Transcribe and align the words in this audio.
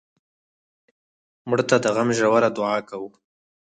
مړه 1.49 1.63
ته 1.69 1.75
د 1.83 1.85
غم 1.95 2.09
ژوره 2.17 2.49
دعا 2.57 2.77
کوو 2.89 3.09